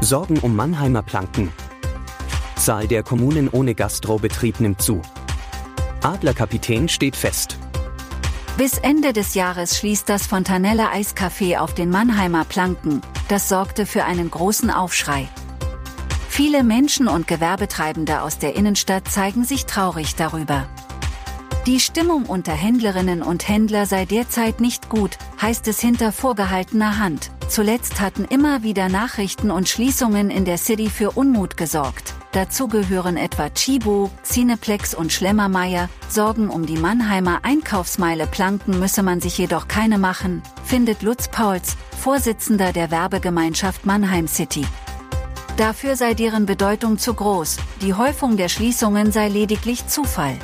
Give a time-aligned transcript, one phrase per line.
[0.00, 1.52] Sorgen um Mannheimer Planken.
[2.56, 5.00] Zahl der Kommunen ohne Gastrobetrieb nimmt zu.
[6.02, 7.56] Adlerkapitän steht fest.
[8.56, 13.00] Bis Ende des Jahres schließt das Fontanella Eiscafé auf den Mannheimer Planken.
[13.28, 15.28] Das sorgte für einen großen Aufschrei.
[16.28, 20.68] Viele Menschen und Gewerbetreibende aus der Innenstadt zeigen sich traurig darüber.
[21.66, 27.32] Die Stimmung unter Händlerinnen und Händler sei derzeit nicht gut, heißt es hinter vorgehaltener Hand.
[27.48, 32.14] Zuletzt hatten immer wieder Nachrichten und Schließungen in der City für Unmut gesorgt.
[32.30, 35.88] Dazu gehören etwa Chibo, Cineplex und Schlemmermeier.
[36.08, 41.76] Sorgen um die Mannheimer Einkaufsmeile Planken müsse man sich jedoch keine machen, findet Lutz Pauls,
[41.98, 44.64] Vorsitzender der Werbegemeinschaft Mannheim City.
[45.56, 50.38] Dafür sei deren Bedeutung zu groß, die Häufung der Schließungen sei lediglich Zufall.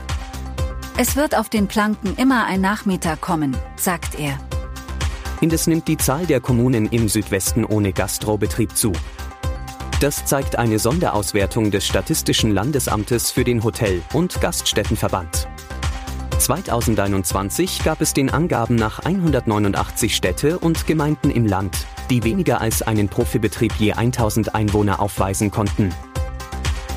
[0.99, 4.39] Es wird auf den Planken immer ein Nachmieter kommen, sagt er.
[5.41, 8.93] Indes nimmt die Zahl der Kommunen im Südwesten ohne Gastrobetrieb zu.
[10.01, 15.49] Das zeigt eine Sonderauswertung des Statistischen Landesamtes für den Hotel- und Gaststättenverband.
[16.39, 22.83] 2021 gab es den Angaben nach 189 Städte und Gemeinden im Land, die weniger als
[22.83, 25.95] einen Profibetrieb je 1000 Einwohner aufweisen konnten.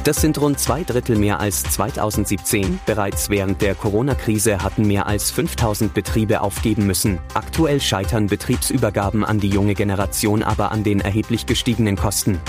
[0.06, 2.80] Das sind rund zwei Drittel mehr als 2017.
[2.86, 7.18] Bereits während der Corona-Krise hatten mehr als 5000 Betriebe aufgeben müssen.
[7.34, 12.40] Aktuell scheitern Betriebsübergaben an die junge Generation aber an den erheblich gestiegenen Kosten.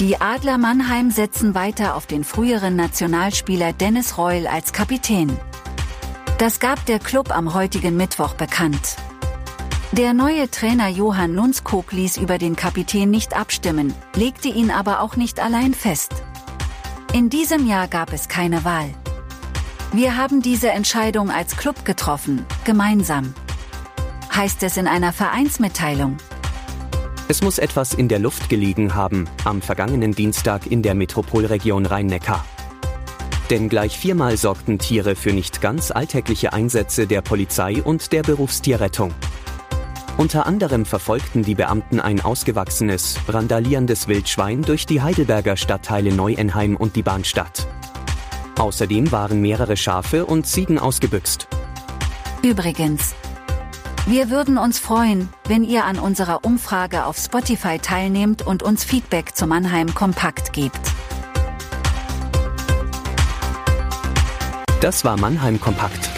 [0.00, 5.36] Die Adler Mannheim setzen weiter auf den früheren Nationalspieler Dennis Reul als Kapitän.
[6.38, 8.96] Das gab der Club am heutigen Mittwoch bekannt.
[9.92, 15.16] Der neue Trainer Johann Lundskog ließ über den Kapitän nicht abstimmen, legte ihn aber auch
[15.16, 16.12] nicht allein fest.
[17.14, 18.90] In diesem Jahr gab es keine Wahl.
[19.92, 23.34] Wir haben diese Entscheidung als Club getroffen, gemeinsam.
[24.34, 26.18] Heißt es in einer Vereinsmitteilung.
[27.28, 32.44] Es muss etwas in der Luft gelegen haben, am vergangenen Dienstag in der Metropolregion Rhein-Neckar.
[33.48, 39.14] Denn gleich viermal sorgten Tiere für nicht ganz alltägliche Einsätze der Polizei und der Berufstierrettung.
[40.18, 46.96] Unter anderem verfolgten die Beamten ein ausgewachsenes, randalierendes Wildschwein durch die Heidelberger Stadtteile Neuenheim und
[46.96, 47.68] die Bahnstadt.
[48.58, 51.46] Außerdem waren mehrere Schafe und Ziegen ausgebüxt.
[52.42, 53.14] Übrigens,
[54.06, 59.36] wir würden uns freuen, wenn ihr an unserer Umfrage auf Spotify teilnehmt und uns Feedback
[59.36, 60.80] zu Mannheim Kompakt gebt.
[64.80, 66.17] Das war Mannheim Kompakt.